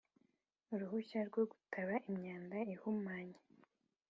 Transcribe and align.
Uruhushya 0.73 1.19
rwo 1.29 1.43
gutaba 1.51 1.93
imyanda 2.09 2.57
ihumanya 2.73 3.39